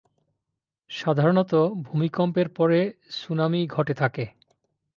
[0.89, 1.51] সাধারণত
[1.81, 2.79] ভূমিকম্পের পরে
[3.11, 4.25] সুনামি ঘটে থাকে।